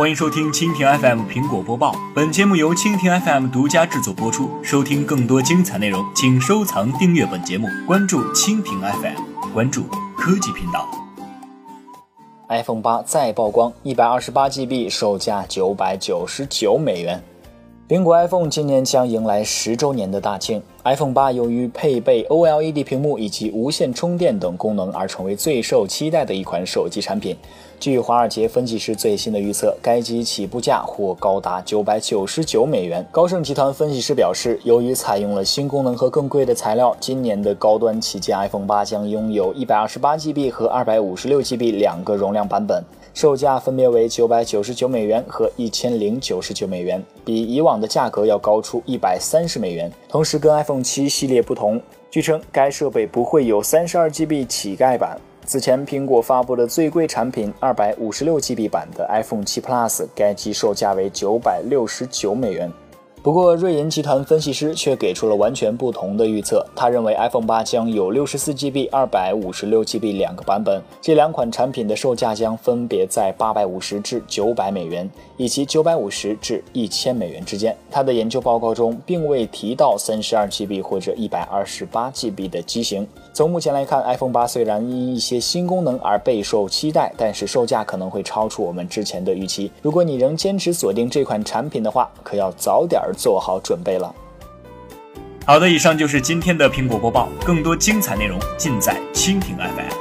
[0.00, 1.94] 欢迎收听蜻蜓 FM 苹果播报。
[2.14, 4.48] 本节目由蜻蜓 FM 独家制作播出。
[4.62, 9.82] 收听更多精彩内容，请收藏订阅本节目，关注蜻蜓 FM，关注
[10.16, 10.88] 科技频道。
[12.48, 17.22] iPhone 八再曝光，一百二十八 GB，售价九百九十九美元。
[17.86, 20.62] 苹果 iPhone 今年将迎来十周年的大庆。
[20.84, 27.36] iPhone 八由于配备 OLED 屏幕以及无线充电等功能而成为最受期待的一款手机产品。
[27.78, 33.06] 据华尔街分析师最新的预测，该机起步价或高达九百九十九美元。
[33.10, 42.82] 高盛集团分析师表示，由于采用了新功能和更贵的材料，今年的高端旗舰 iPhone 八将拥有一百二十八 GB 和二百五十六 GB 两个容量版本。
[43.12, 49.90] 售价分别为九百九十九美元和一千零九十九美元，比以往的价格要高出一百三十美元。
[50.08, 55.20] 同时，跟 iPhone iPhone 七系列不同，据称该设备不会有三十二 GB 乞丐版。
[55.44, 62.70] 此前，苹果发布的最贵产品二百五十六 GB 版的 iPhone 七 Plus，该机售价为九百六十九美元。
[63.22, 66.64] 不过，瑞银集团分析师却给出了完全不同的预测。
[66.74, 77.76] 他认为 iPhone 八将有六十四 GB、二百五十六 GB 两个版本，这两款产品的售价将分别在八百五十至九百美元，以及九百五十至一千美元之间。
[77.90, 83.06] 他的研究报告中并未提到三十二 GB 或者一百二十八 GB 的机型。
[83.34, 89.70] 从目前来看，iPhone 八虽然因一些新功能而备受期待，但是售价可能会超出我们之前的预期。
[89.82, 94.14] 如果你仍坚持锁定这款产品的话，可要早点做好准备了。
[95.46, 99.99] 好的，以上就是今天的苹果播报，更多精彩内容尽在蜻蜓 FM。